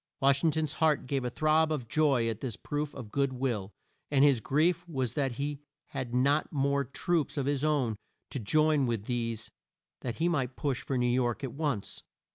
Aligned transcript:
Wash 0.19 0.43
ing 0.43 0.49
ton's 0.49 0.73
heart 0.81 1.05
gave 1.05 1.23
a 1.23 1.29
throb 1.29 1.71
of 1.71 1.87
joy 1.87 2.27
at 2.27 2.39
this 2.39 2.55
proof 2.55 2.95
of 2.95 3.11
good 3.11 3.33
will, 3.33 3.71
and 4.09 4.23
his 4.25 4.41
grief 4.41 4.83
was 4.89 5.13
that 5.13 5.33
he 5.33 5.59
had 5.89 6.11
not 6.11 6.51
more 6.51 6.83
troops 6.83 7.37
of 7.37 7.45
his 7.45 7.63
own 7.63 7.95
to 8.31 8.39
join 8.39 8.87
with 8.87 9.05
these 9.05 9.51
that 9.99 10.15
he 10.15 10.27
might 10.27 10.55
push 10.55 10.81
for 10.81 10.97
New 10.97 11.05
York 11.05 11.43
at 11.43 11.53
once. 11.53 12.01